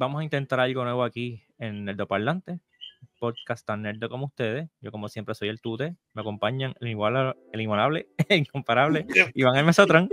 [0.00, 2.58] vamos a intentar algo nuevo aquí en el Parlante.
[3.18, 4.68] Podcast tan nerd como ustedes.
[4.80, 5.94] Yo, como siempre, soy el Tute.
[6.14, 10.08] Me acompañan el, igual, el inigualable, el incomparable Iván el Mesotron.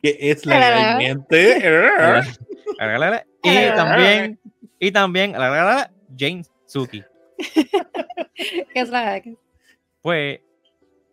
[0.00, 1.58] Que es legalmente.
[3.42, 4.38] y también,
[4.78, 5.34] y también,
[6.16, 7.02] James Suki.
[8.36, 9.20] ¿Qué es la
[10.00, 10.38] Pues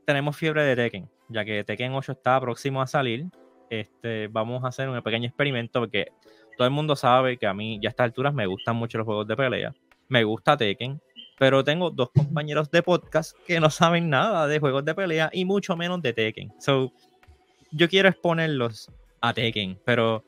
[0.05, 3.25] tenemos fiebre de Tekken, ya que Tekken 8 está próximo a salir.
[3.71, 6.11] Este, vamos a hacer un pequeño experimento porque
[6.57, 9.05] todo el mundo sabe que a mí ya a estas alturas me gustan mucho los
[9.05, 9.73] juegos de pelea.
[10.07, 11.01] Me gusta Tekken,
[11.37, 15.45] pero tengo dos compañeros de podcast que no saben nada de juegos de pelea y
[15.45, 16.53] mucho menos de Tekken.
[16.59, 16.91] So,
[17.71, 18.91] yo quiero exponerlos
[19.21, 20.23] a Tekken, pero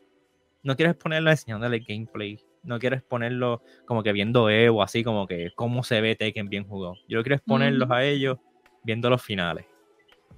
[0.64, 2.40] no quiero exponerlo enseñándole gameplay.
[2.64, 6.68] No quiero exponerlo como que viendo Evo, así como que cómo se ve Tekken bien
[6.68, 6.96] jugado.
[7.08, 8.40] Yo quiero exponerlos a ellos
[8.84, 9.66] viendo los finales.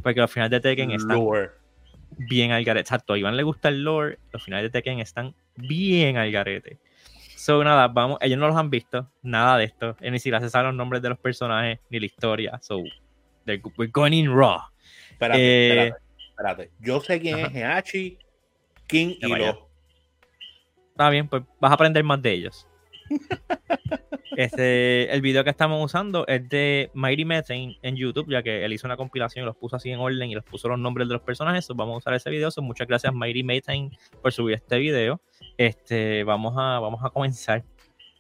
[0.04, 1.50] Porque los finales de Tekken están
[2.18, 2.82] bien al garete.
[2.82, 5.34] Exacto, a Iván le gusta el lore, los finales de Tekken están
[5.68, 6.80] bien al garete.
[7.36, 9.96] So, nada, vamos, ellos no los han visto, nada de esto.
[10.02, 12.60] ni siquiera se saben los nombres de los personajes ni la historia.
[12.62, 12.84] So,
[13.46, 14.60] we're going in raw.
[15.12, 16.72] Espérate, eh, espérate, espérate.
[16.80, 18.18] Yo sé quién es Heachi,
[18.88, 19.70] King y Lo.
[20.92, 22.68] Está bien, pues vas a aprender más de ellos.
[24.40, 28.72] Este, el video que estamos usando es de Mighty Methane en YouTube, ya que él
[28.72, 31.16] hizo una compilación y los puso así en orden y los puso los nombres de
[31.16, 31.68] los personajes.
[31.76, 32.50] vamos a usar ese video.
[32.62, 35.20] muchas gracias, Mighty Methane, por subir este video.
[35.58, 37.66] Este, vamos, a, vamos a comenzar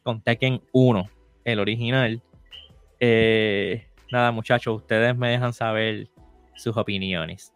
[0.03, 1.09] con Tekken 1,
[1.45, 2.22] el original.
[3.00, 6.09] Eh, nada, muchachos, ustedes me dejan saber
[6.54, 7.54] sus opiniones.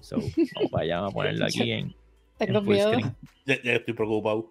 [0.00, 0.16] So,
[0.72, 1.94] vamos a ponerlo aquí en.
[2.38, 2.92] Tengo miedo.
[3.44, 4.50] Ya, estoy preocupado.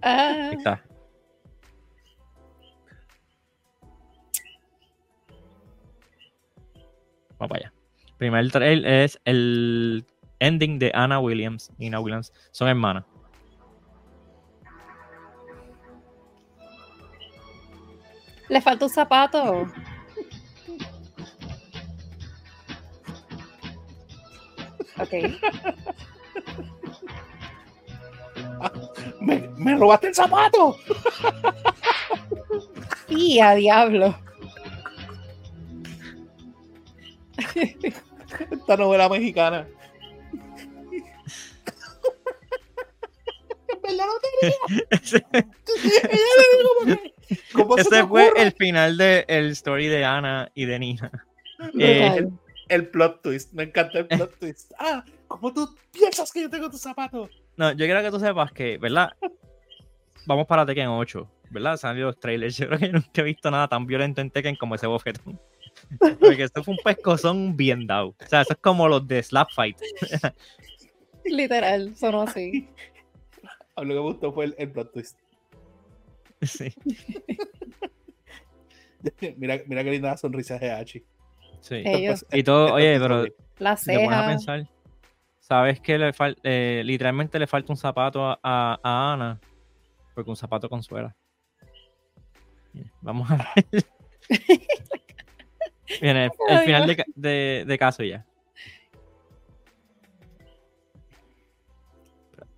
[0.00, 0.52] Ah.
[0.56, 0.84] está.
[7.44, 7.74] Vamos para allá.
[8.16, 10.06] Primer trail es el
[10.38, 12.32] ending de Anna Williams y Anna Williams.
[12.52, 13.04] Son hermanas.
[18.48, 19.66] Le falta un zapato.
[24.98, 25.10] Ok.
[29.20, 30.76] me, me robaste el zapato.
[33.08, 34.23] y a diablo.
[38.64, 39.68] Esta novela mexicana.
[47.76, 51.12] Ese fue el final del el story de Ana y de Nina.
[51.78, 52.26] Eh,
[52.68, 54.72] el, plot twist, me encanta el plot twist.
[54.78, 57.28] Ah, ¿cómo tú piensas que yo tengo tus zapatos?
[57.58, 59.10] No, yo quiero que tú sepas que, ¿verdad?
[60.24, 61.76] Vamos para Tekken 8, ¿verdad?
[61.76, 62.56] Salió los trailers.
[62.56, 65.38] Yo creo que nunca he visto nada tan violento en Tekken como ese bofetón.
[65.98, 68.08] Porque esto fue un pescozón bien dado.
[68.08, 69.78] O sea, eso es como los de Slap Fight.
[71.24, 72.68] Literal, sonó así.
[73.76, 75.18] Lo que me gustó fue el, plot twist.
[76.42, 76.72] Sí.
[79.36, 81.04] mira, mira qué linda sonrisa de Hachi.
[81.60, 81.82] Sí.
[82.32, 83.24] y todo, oye, pero
[83.58, 84.24] la ceja.
[84.24, 84.68] a pensar,
[85.40, 86.12] ¿sabes que le
[86.42, 89.40] eh, literalmente le falta un zapato a, a, Ana?
[90.14, 91.16] Porque un zapato con suela.
[93.00, 93.84] Vamos a ver.
[96.00, 98.24] Viene el, final de, de, de, caso ya.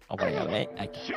[0.08, 1.12] Vamos a ver, aquí.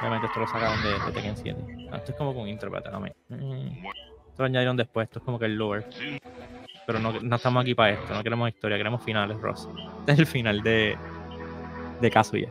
[0.00, 1.88] Obviamente esto lo sacaron de, de Tekken 7.
[1.92, 3.14] Ah, esto es como con intro, también.
[3.28, 3.86] Mm.
[3.86, 5.86] Esto lo añadieron después, esto es como que el lower.
[6.86, 9.68] Pero no, no estamos aquí para esto, no queremos historia, queremos finales, Ross.
[10.00, 10.96] Este es el final de,
[12.00, 12.48] de Kazuya.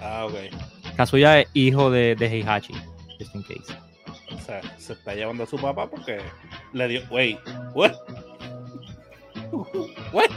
[0.00, 0.96] Ah, ok.
[0.96, 2.72] Kazuya es hijo de, de Heihachi
[3.20, 3.76] just in case.
[4.32, 6.18] O sea, se está llevando a su papá porque
[6.72, 7.02] le dio.
[7.10, 7.38] Wait,
[7.74, 7.92] what?
[10.12, 10.30] What?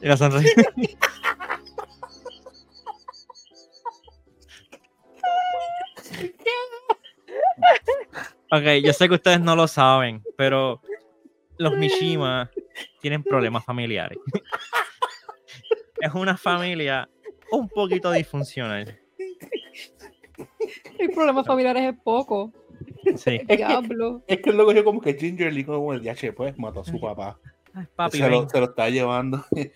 [0.00, 0.62] y la sonrisa.
[8.50, 10.80] ok, yo sé que ustedes no lo saben, pero
[11.58, 12.50] los Mishima
[13.00, 14.18] tienen problemas familiares.
[16.02, 17.08] Es una familia
[17.52, 18.98] un poquito disfuncional.
[20.98, 22.52] El problema familiares es poco.
[23.16, 23.40] Sí.
[23.46, 23.66] Es Que,
[24.26, 27.38] es que luego yo como que Gingerly como el DH pues mató a su papá.
[28.10, 29.44] se, lo, se, lo, está llevando.
[29.52, 29.70] es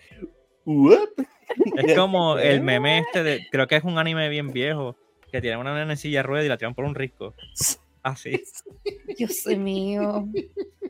[1.95, 4.97] como el meme este de, creo que es un anime bien viejo,
[5.31, 7.33] que tiene una nena en silla rueda y la tiran por un risco.
[8.03, 8.43] Así.
[9.17, 10.27] Dios mío.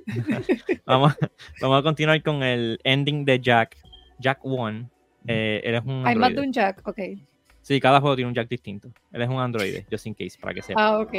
[0.85, 1.15] vamos,
[1.61, 3.77] vamos a continuar con el ending de Jack.
[4.19, 4.89] Jack 1.
[5.27, 6.07] Eh, él es un.
[6.07, 6.99] Hay más de un Jack, ok.
[7.61, 8.89] Sí, cada juego tiene un Jack distinto.
[9.11, 10.81] Él es un androide, just in case, para que sepa.
[10.81, 11.13] Ah, ok.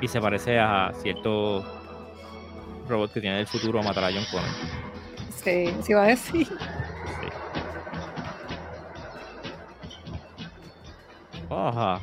[0.00, 1.64] Y se parece a cierto
[2.88, 4.48] robot que tiene del futuro a matar a John Connor.
[5.30, 6.46] Sí, sí va a decir.
[6.46, 6.54] Sí.
[11.50, 12.00] Ajá.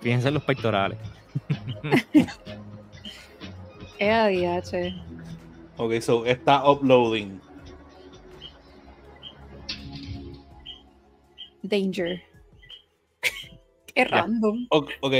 [0.00, 0.98] Fíjense en los pectorales.
[4.02, 5.11] Es ADH.
[5.84, 7.40] Ok, so está uploading.
[11.62, 12.22] Danger.
[13.94, 14.66] Qué random.
[14.70, 15.14] O- Ok.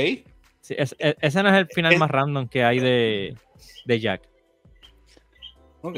[0.61, 3.37] Sí, es- e- ese no es el final Es- más random que hay de,
[3.85, 4.21] de Jack.
[5.81, 5.97] Ok.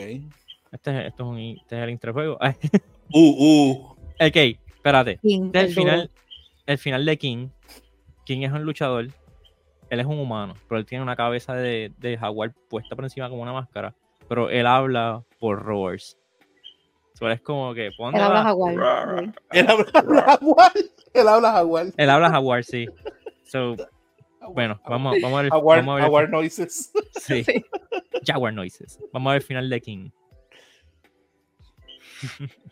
[0.72, 2.38] Este, es- esto es un, este es el intro del juego.
[2.42, 2.54] Ay,
[3.14, 3.36] Uh,
[3.70, 3.72] uh.
[4.20, 4.36] ok,
[4.76, 5.20] espérate.
[5.22, 6.12] King, Este es el final,
[6.66, 7.50] el final de King.
[8.26, 9.10] King es un luchador.
[9.92, 13.30] Él es un humano, pero él tiene una cabeza de, de jaguar puesta por encima
[13.30, 13.94] como una máscara.
[14.28, 16.18] Pero él habla por roars.
[17.14, 17.92] So, es como que.
[17.96, 19.34] ¿por dónde Él habla jaguar.
[19.52, 20.72] Él habla jaguar.
[21.14, 21.86] Él habla jaguar.
[21.96, 22.88] Él habla jaguar, sí.
[23.44, 23.76] So,
[24.50, 25.52] bueno, vamos, vamos a ver.
[25.52, 26.92] Jaguar, vamos a ver el jaguar noises.
[27.14, 27.44] Sí.
[27.44, 27.66] Sí.
[28.26, 29.00] Jaguar Noises.
[29.14, 30.10] Vamos a ver el final de King.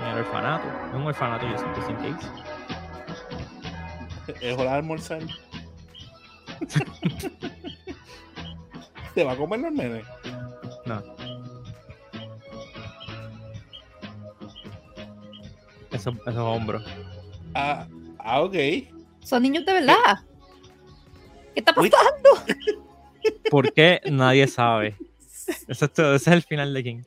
[0.00, 0.66] El orfanato.
[0.88, 2.49] Es un orfanato, yo sé, just in case.
[4.40, 5.22] Es hora de almorzar.
[9.14, 10.04] ¿Te va a comer los nenes?
[10.86, 11.02] No.
[15.90, 16.84] Esos, esos hombros.
[17.54, 17.86] Ah,
[18.18, 18.54] ah, ok.
[19.24, 20.24] Son niños de verdad.
[21.54, 22.30] ¿Qué está pasando?
[23.50, 24.00] ¿Por qué?
[24.10, 24.96] Nadie sabe.
[25.68, 27.02] Eso es todo, ese es el final de King.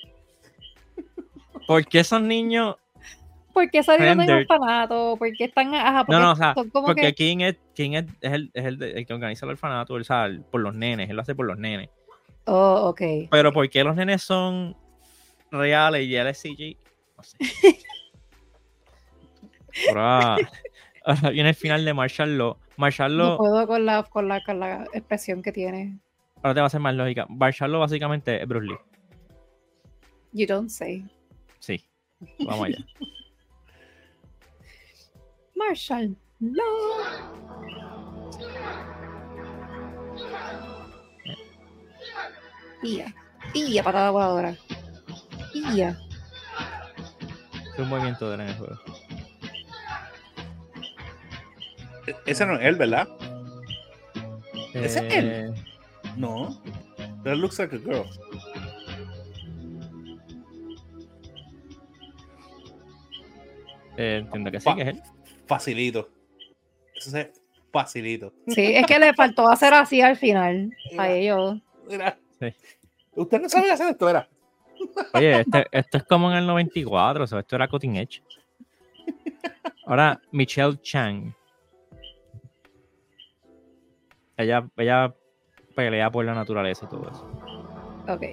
[1.66, 2.76] ¿Por qué esos niños
[3.54, 5.16] ¿Por qué salieron del orfanato?
[5.18, 5.74] ¿Por qué están.?
[5.76, 7.14] Ajá, porque No, no, o sea, son como porque que.
[7.14, 10.26] King es, King es, es el, es el, de- el que organiza el orfanato, sea,
[10.26, 11.90] el- por los nenes, él lo hace por los nenes.
[12.46, 13.02] Oh, ok.
[13.32, 14.76] Pero ¿por qué los nenes son
[15.52, 16.78] reales y él es CG?
[17.16, 17.38] No sé.
[19.90, 20.38] Ahora,
[21.04, 22.58] ahora viene el final de Marshall Law.
[22.78, 25.98] Marshall No Law, puedo con la, con, la, con la expresión que tiene.
[26.38, 27.26] ahora te va a hacer más lógica.
[27.30, 28.78] Marshall Law básicamente es Bruce Lee.
[30.32, 31.04] You don't say.
[31.60, 31.84] Sí,
[32.40, 32.78] vamos allá.
[35.68, 36.16] Marshall.
[36.40, 36.70] No.
[42.84, 43.08] Ia.
[43.54, 44.52] Ia, patada voladora.
[45.54, 45.98] Ia.
[47.74, 48.76] Es un movimiento de en el juego.
[52.08, 53.08] E- Ese no es él, ¿verdad?
[54.74, 55.30] ¿Ese es él?
[55.30, 55.54] Eh,
[56.18, 56.62] No.
[57.24, 58.06] That looks like a girl.
[63.98, 65.02] eh, entiendo que sí, que es él.
[65.48, 66.10] Facilito.
[66.96, 67.28] Eso es
[67.72, 68.32] facilito.
[68.48, 70.72] Sí, es que le faltó hacer así al final.
[70.98, 71.60] A ellos.
[71.90, 72.18] Mira.
[72.40, 72.54] Sí.
[73.16, 74.28] Usted no sabe hacer esto, ¿verdad?
[75.14, 78.22] Oye, este- esto es como en el 94, o sea, esto era Cutting Edge.
[79.86, 81.34] Ahora, Michelle Chang.
[84.38, 85.14] Ella, ella
[85.76, 87.30] pelea por la naturaleza y todo eso.
[88.08, 88.24] Ok.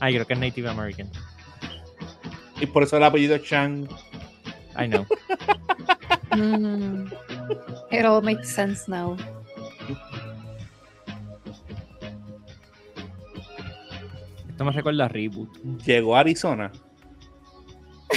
[0.00, 1.10] Ay, creo que es Native American.
[2.60, 3.88] Y por eso el apellido es Chang.
[4.78, 5.06] I know.
[6.34, 7.12] Mm.
[7.92, 9.16] It all makes sense now.
[14.48, 15.48] Esto me recuerda a Reboot.
[15.84, 16.72] Llegó a Arizona.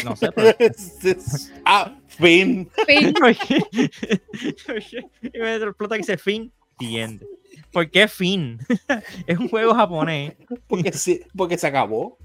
[0.03, 0.55] No sé, pero.
[1.65, 2.69] ah, fin.
[2.85, 3.13] Fin.
[5.21, 6.51] y me explota que dice Fin.
[6.79, 7.25] Entiende.
[7.71, 8.59] ¿Por qué Fin?
[9.27, 10.33] es un juego japonés.
[10.67, 12.17] Porque, sí, porque se acabó.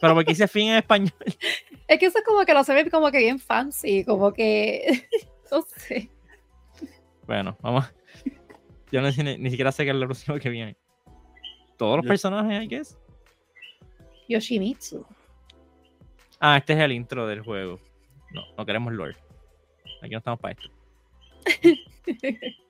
[0.00, 1.12] Pero porque dice Fin en español.
[1.88, 5.06] Es que eso es como que lo se ve como que bien fancy, como que.
[5.50, 6.10] No sé.
[7.26, 7.86] Bueno, vamos.
[8.92, 10.76] Yo no sé, ni, ni siquiera sé qué es lo próximo que viene.
[11.78, 12.98] Todos los Yo- personajes, I guess.
[14.28, 15.06] Yoshimitsu.
[16.38, 17.80] Ah, este es el intro del juego.
[18.32, 19.16] No, no queremos lore.
[20.02, 20.68] Aquí no estamos para esto.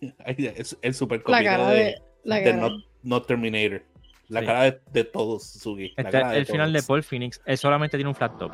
[0.26, 2.02] Es el super La cara de, de.
[2.24, 2.56] La de cara.
[2.56, 3.82] not, Not Terminator.
[4.28, 4.46] La Sí.
[4.46, 5.92] cara de, de todos, Sugi.
[5.96, 6.82] La Este, cara de el final de.
[6.82, 8.52] Paul Phoenix, él solamente tiene un flat top.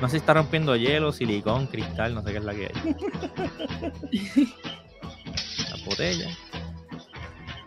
[0.00, 2.94] No sé si está rompiendo hielo, silicón, cristal, no sé qué es la que hay.
[5.70, 6.28] La botella.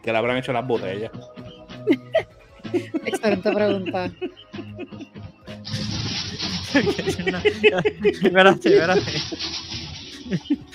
[0.04, 1.12] Que le habrán hecho las botellas.
[3.06, 4.12] Excelente pregunta.
[6.80, 9.02] Espérate, espérate.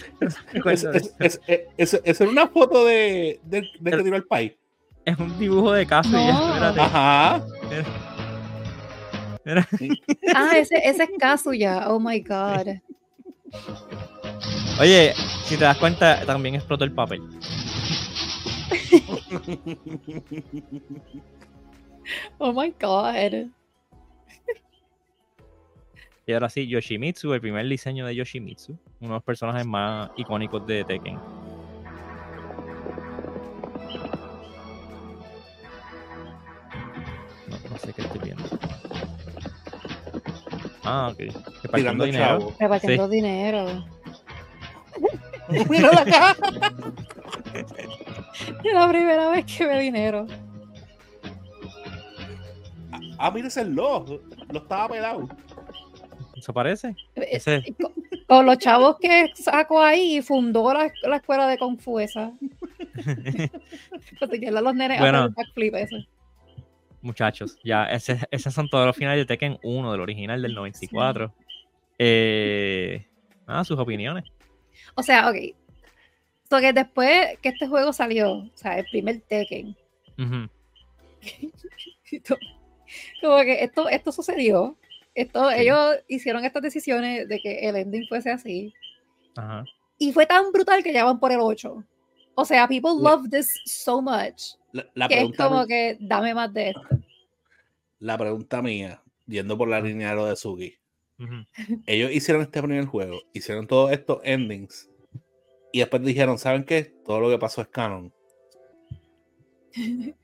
[0.66, 0.85] Es,
[1.19, 1.40] es,
[1.76, 4.52] es, es- una foto de, de, de que tiró el país.
[5.04, 6.09] Es un dibujo de café.
[6.11, 6.19] No.
[6.28, 6.80] ya, espérate.
[6.80, 7.45] Ajá.
[9.45, 9.69] Mira.
[10.35, 11.88] Ah, ese, ese es Kazuya.
[11.90, 12.76] Oh my god.
[14.78, 15.14] Oye,
[15.47, 17.21] si te das cuenta, también explotó el papel.
[22.38, 23.50] Oh my god.
[26.30, 30.64] Y ahora sí, Yoshimitsu, el primer diseño de Yoshimitsu, uno de los personajes más icónicos
[30.64, 31.16] de Tekken.
[37.49, 38.44] No, no sé qué estoy viendo.
[40.84, 41.18] Ah, ok.
[41.64, 42.25] Repartiendo dinero.
[42.25, 42.54] chavo.
[42.60, 43.84] Repartiendo dinero.
[45.68, 46.37] Mira la caja.
[48.62, 50.28] Es la primera vez que veo dinero.
[53.18, 54.04] Ah, mira ese lo.
[54.52, 55.28] Lo estaba pelado.
[56.50, 56.88] ¿Eso parece?
[57.14, 57.92] Eh, Ese, Con,
[58.26, 62.33] con los chavos que sacó ahí y fundó la, la escuela de Kung Fu esa.
[64.21, 65.19] Los nenes Bueno.
[65.19, 66.09] hacen el backflip ese.
[67.02, 71.33] muchachos, ya, ese- esos son todos los finales de Tekken 1, del original del 94.
[71.99, 73.07] Eh,
[73.47, 74.25] ah, sus opiniones.
[74.97, 75.37] O sea, ok.
[76.50, 79.76] So que después que este juego salió, o sea, el primer Tekken,
[83.21, 84.76] como que esto, esto sucedió.
[85.14, 88.72] Esto, Ellos hicieron estas decisiones de que el ending fuese así.
[89.36, 89.64] Ajá.
[89.98, 91.84] Y fue tan brutal que ya van por el 8.
[92.34, 95.96] O sea, people Le- love this so much La, la que es pregunta, como que
[96.00, 96.82] dame más de esto.
[97.98, 100.74] la pregunta mía, yendo por la línea de lo de Sugi.
[101.86, 104.88] Ellos hicieron este primer juego, hicieron todos estos endings.
[105.72, 106.94] Y después dijeron, ¿saben qué?
[107.04, 108.10] Todo lo que pasó es canon.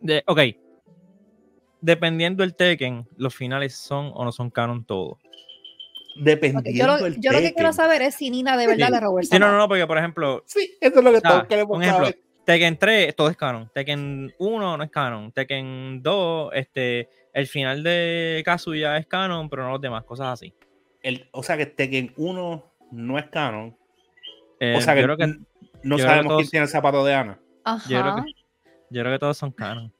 [0.00, 0.38] De- ok.
[1.84, 5.18] Dependiendo del Tekken, los finales son o no son canon todos.
[6.16, 8.92] Dependiendo yo lo, del yo lo que quiero saber es si Nina de verdad Sí.
[8.92, 11.20] le robó el Sí, no, no, no, porque por ejemplo, Sí, eso es lo que
[11.20, 12.20] todos queremos un ejemplo, saber.
[12.46, 13.70] Tekken 3, todo es canon.
[13.74, 15.30] Tekken 1 no es canon.
[15.32, 20.54] Tekken 2, este, el final de Kazuya es canon, pero no los demás, cosas así.
[21.02, 23.76] El- o sea que Tekken 1 no es canon.
[24.60, 26.50] Eh, o sea que, yo, creo que, n- no yo creo que sabemos todos- quién
[26.50, 27.38] tiene el zapato de Ana.
[27.64, 27.88] Ajá.
[27.90, 28.32] yo creo que-
[28.90, 29.92] yo creo que todos son canon.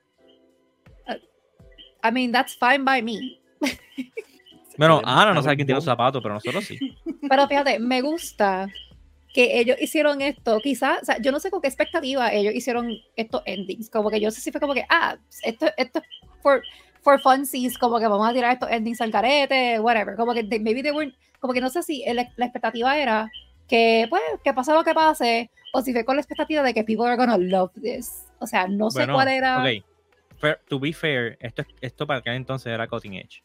[2.07, 3.41] I mean, that's fine by me.
[4.77, 6.79] Bueno, Ana no sabe quién tiene los zapatos, pero nosotros sí.
[7.29, 8.69] Pero fíjate, me gusta
[9.33, 10.59] que ellos hicieron esto.
[10.61, 13.89] Quizás, o sea, yo no sé con qué expectativa ellos hicieron estos endings.
[13.89, 16.05] Como que yo sé si fue como que, ah, esto, esto es
[16.43, 16.63] for,
[17.03, 20.17] for funsies, como que vamos a tirar estos endings al carete, whatever.
[20.17, 23.31] Como que they- maybe they weren't, como que no sé si el- la expectativa era
[23.69, 26.83] que, pues, que pase lo que pase, o si fue con la expectativa de que
[26.83, 28.25] people are gonna love this.
[28.41, 29.63] O sea, no sé Bueno, cuál era.
[29.63, 29.85] ok.
[30.45, 33.43] Fair- to be fair, esto, es- esto para aquel entonces era Cutting Edge.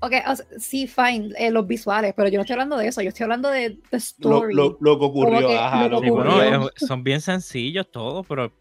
[0.00, 3.02] Ok, o sea, sí, fine, eh, los visuales, pero yo no estoy hablando de eso,
[3.02, 4.54] yo estoy hablando de the Lo, story.
[4.54, 5.48] lo- lo que ocurrió.
[5.48, 6.70] que ajá, lo que bueno, ocurrió.
[6.76, 8.52] son bien sencillos todos, pero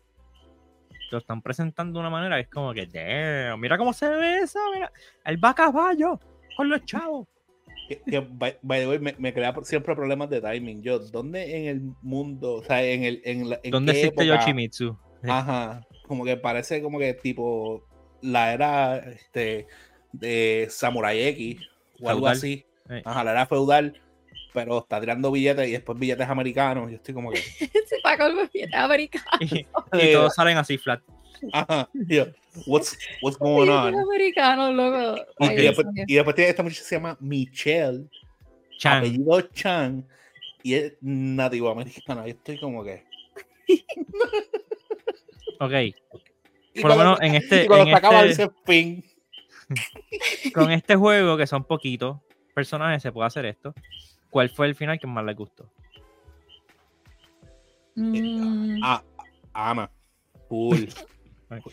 [1.12, 4.40] lo están presentando de una manera que es como que, damn, mira cómo se ve
[4.40, 4.92] eso, mira,
[5.26, 6.20] él va a caballo
[6.56, 7.28] con los chavos.
[7.88, 10.82] Que, que, by, by the way, me, me crea por- siempre problemas de timing.
[10.82, 13.22] Yo, ¿dónde en el mundo, o sea, en el.
[13.24, 14.40] En la, en ¿Dónde qué existe época?
[14.42, 14.98] Yoshimitsu?
[15.26, 17.84] Ajá, como que parece como que tipo
[18.22, 19.68] la era este,
[20.12, 21.62] de Samurai X
[22.02, 22.66] o algo así.
[22.90, 23.02] Eh.
[23.06, 24.00] Ajá, la era feudal,
[24.54, 26.90] pero está tirando billetes y después billetes americanos.
[26.90, 27.38] Yo estoy como que.
[27.86, 29.26] Se paga el billete americano.
[29.94, 31.02] Y, y todos salen así flat.
[31.54, 32.26] Ajá, yo,
[32.66, 33.94] what's, what's going on?
[33.96, 35.22] americano, loco.
[35.40, 38.06] Y, después, y después tiene esta muchacha que se llama Michelle,
[38.78, 38.98] Chan.
[38.98, 40.08] apellido Chan,
[40.64, 42.24] y es nativo americana.
[42.24, 43.04] Yo estoy como que.
[45.60, 45.72] Ok,
[46.74, 49.04] Y por lo menos en este, y cuando en se acaba este- dice fin.
[50.54, 52.20] con este juego, que son poquitos
[52.54, 53.74] personajes, se puede hacer esto.
[54.30, 55.70] ¿Cuál fue el final que más les gustó?
[57.96, 59.04] Mm, Ah,
[59.54, 59.90] Ana.
[60.48, 60.88] Cool.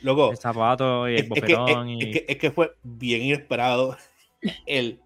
[0.03, 2.11] Loco, El zapato y es, el es que, es- bofetón es y...
[2.13, 3.97] que- es que fue bien inesperado.
[4.67, 5.01] El,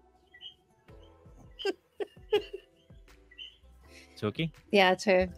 [4.15, 4.51] Chucky.
[4.71, 5.29] TH.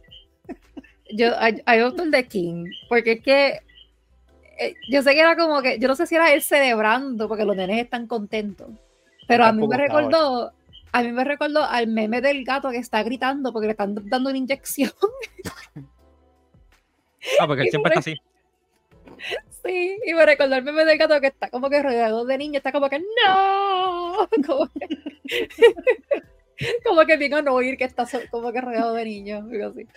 [1.13, 3.59] Yo, I voto el de King, porque es que
[4.61, 7.45] eh, yo sé que era como que, yo no sé si era él celebrando porque
[7.45, 8.69] los nenes están contentos,
[9.27, 10.51] pero a mí me recordó,
[10.91, 14.29] a mí me recordó al meme del gato que está gritando porque le están dando
[14.29, 14.91] una inyección.
[17.39, 18.15] Ah, porque él siempre está así.
[19.63, 22.57] Sí, y me recordó el meme del gato que está como que rodeado de niños,
[22.57, 24.87] está como que no, como que,
[26.83, 29.87] como que bien a oír que está como que rodeado de niños, así.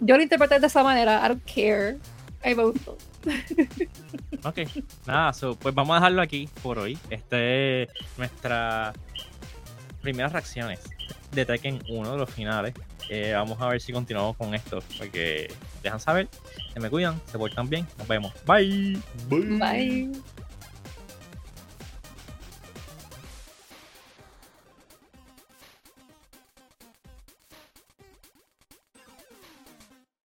[0.00, 1.98] Yo lo interpreté de esa manera, I don't care.
[2.44, 2.96] Mí me gustó.
[4.44, 4.58] Ok,
[5.06, 6.96] nada, so, pues vamos a dejarlo aquí por hoy.
[7.10, 8.92] Este es nuestra
[10.00, 10.80] primeras reacciones
[11.32, 12.74] de Tekken 1 de los finales.
[13.10, 15.52] Eh, vamos a ver si continuamos con esto, porque
[15.82, 16.28] dejan saber,
[16.72, 18.32] se me cuidan, se portan bien, nos vemos.
[18.46, 18.98] Bye.
[19.28, 20.12] Bye.